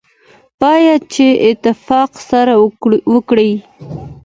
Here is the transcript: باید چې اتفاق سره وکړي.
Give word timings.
باید 0.61 1.01
چې 1.13 1.25
اتفاق 1.49 2.11
سره 2.29 2.53
وکړي. 3.13 3.51